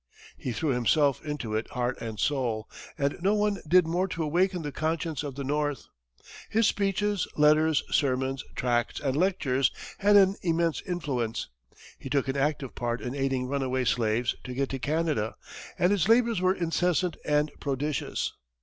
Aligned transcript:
He 0.35 0.51
threw 0.51 0.69
himself 0.71 1.23
into 1.23 1.53
it 1.53 1.69
heart 1.73 1.95
and 2.01 2.19
soul, 2.19 2.67
and 2.97 3.21
no 3.21 3.35
one 3.35 3.59
did 3.67 3.85
more 3.85 4.07
to 4.07 4.23
awaken 4.23 4.63
the 4.63 4.71
conscience 4.71 5.21
of 5.21 5.35
the 5.35 5.43
north. 5.43 5.89
His 6.49 6.65
speeches, 6.65 7.27
letters, 7.37 7.83
sermons, 7.91 8.43
tracts 8.55 8.99
and 8.99 9.15
lectures 9.15 9.69
had 9.99 10.15
an 10.15 10.37
immense 10.41 10.81
influence; 10.87 11.49
he 11.99 12.09
took 12.09 12.27
an 12.27 12.35
active 12.35 12.73
part 12.73 12.99
in 12.99 13.13
aiding 13.13 13.45
runaway 13.45 13.85
slaves 13.85 14.35
to 14.43 14.55
get 14.55 14.69
to 14.69 14.79
Canada, 14.79 15.35
and 15.77 15.91
his 15.91 16.09
labors 16.09 16.41
were 16.41 16.55
incessant 16.55 17.15
and 17.23 17.51
prodigious. 17.59 18.33